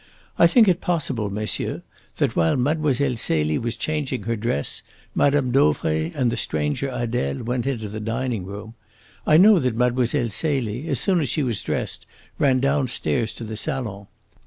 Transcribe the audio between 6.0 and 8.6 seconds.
and the stranger, Adele, went into the dining